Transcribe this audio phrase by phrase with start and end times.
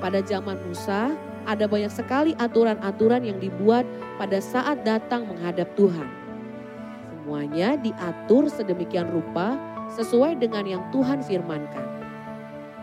[0.00, 1.12] Pada zaman Musa,
[1.44, 3.84] ada banyak sekali aturan-aturan yang dibuat
[4.16, 6.08] pada saat datang menghadap Tuhan.
[7.08, 9.56] Semuanya diatur sedemikian rupa
[9.96, 11.84] sesuai dengan yang Tuhan firmankan.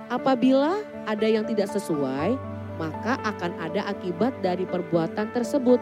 [0.10, 2.38] Apabila ada yang tidak sesuai,
[2.82, 5.78] maka akan ada akibat dari perbuatan tersebut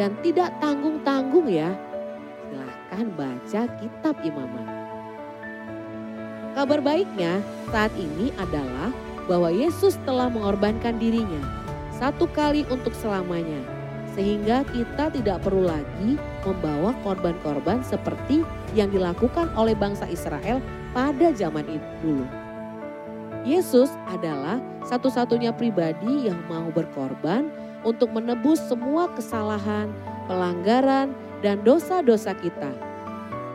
[0.00, 1.76] dan tidak tanggung-tanggung ya.
[2.48, 4.66] Silahkan baca kitab imamat.
[6.56, 8.88] Kabar baiknya saat ini adalah
[9.28, 11.44] bahwa Yesus telah mengorbankan dirinya
[12.00, 13.60] satu kali untuk selamanya.
[14.16, 16.16] Sehingga kita tidak perlu lagi
[16.48, 18.42] membawa korban-korban seperti
[18.74, 20.58] yang dilakukan oleh bangsa Israel
[20.96, 22.26] pada zaman itu dulu.
[23.46, 29.88] Yesus adalah satu-satunya pribadi yang mau berkorban untuk menebus semua kesalahan,
[30.28, 32.70] pelanggaran, dan dosa-dosa kita.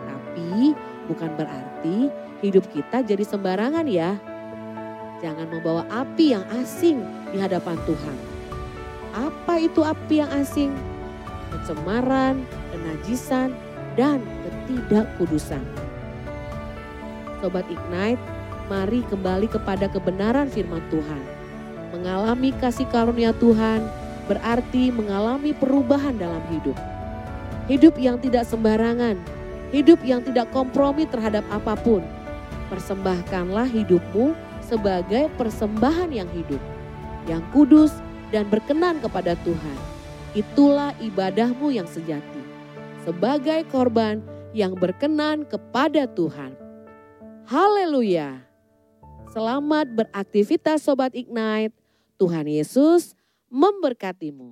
[0.05, 0.73] Tapi
[1.05, 2.09] bukan berarti
[2.41, 4.17] hidup kita jadi sembarangan ya.
[5.21, 7.01] Jangan membawa api yang asing
[7.31, 8.17] di hadapan Tuhan.
[9.15, 10.75] Apa itu api yang asing?
[11.53, 13.55] Kecemaran, kenajisan,
[13.95, 15.63] dan ketidakkudusan.
[17.39, 18.19] Sobat Ignite,
[18.67, 21.23] mari kembali kepada kebenaran firman Tuhan.
[21.95, 23.87] Mengalami kasih karunia Tuhan
[24.25, 26.77] berarti mengalami perubahan dalam hidup.
[27.65, 29.17] Hidup yang tidak sembarangan,
[29.73, 32.05] hidup yang tidak kompromi terhadap apa pun.
[32.69, 36.61] Persembahkanlah hidupmu sebagai persembahan yang hidup,
[37.29, 37.93] yang kudus
[38.33, 39.77] dan berkenan kepada Tuhan.
[40.35, 42.41] Itulah ibadahmu yang sejati,
[43.05, 44.19] sebagai korban
[44.51, 46.57] yang berkenan kepada Tuhan.
[47.45, 48.41] Haleluya!
[49.29, 51.75] Selamat beraktivitas Sobat Ignite.
[52.15, 53.11] Tuhan Yesus
[53.61, 54.49] memberkatimu.